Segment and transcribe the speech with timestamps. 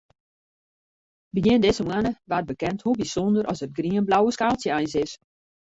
[1.39, 5.11] Begjin dizze moanne waard bekend hoe bysûnder as it grienblauwe skaaltsje eins is.